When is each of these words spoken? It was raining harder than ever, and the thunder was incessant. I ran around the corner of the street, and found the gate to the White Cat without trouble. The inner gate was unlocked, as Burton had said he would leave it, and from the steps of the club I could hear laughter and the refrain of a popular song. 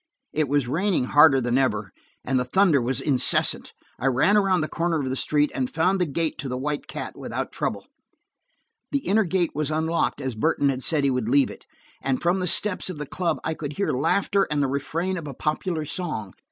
It 0.33 0.47
was 0.49 0.67
raining 0.67 1.03
harder 1.03 1.39
than 1.39 1.59
ever, 1.59 1.91
and 2.25 2.39
the 2.39 2.43
thunder 2.43 2.81
was 2.81 3.01
incessant. 3.01 3.71
I 3.99 4.07
ran 4.07 4.35
around 4.35 4.61
the 4.61 4.67
corner 4.67 4.99
of 4.99 5.07
the 5.11 5.15
street, 5.15 5.51
and 5.53 5.69
found 5.71 6.01
the 6.01 6.07
gate 6.07 6.39
to 6.39 6.49
the 6.49 6.57
White 6.57 6.87
Cat 6.87 7.15
without 7.15 7.51
trouble. 7.51 7.85
The 8.91 9.05
inner 9.05 9.25
gate 9.25 9.51
was 9.53 9.69
unlocked, 9.69 10.19
as 10.19 10.33
Burton 10.33 10.69
had 10.69 10.81
said 10.81 11.03
he 11.03 11.11
would 11.11 11.29
leave 11.29 11.51
it, 11.51 11.67
and 12.01 12.19
from 12.19 12.39
the 12.39 12.47
steps 12.47 12.89
of 12.89 12.97
the 12.97 13.05
club 13.05 13.37
I 13.43 13.53
could 13.53 13.73
hear 13.73 13.91
laughter 13.93 14.47
and 14.49 14.63
the 14.63 14.67
refrain 14.67 15.17
of 15.19 15.27
a 15.27 15.35
popular 15.35 15.85
song. 15.85 16.33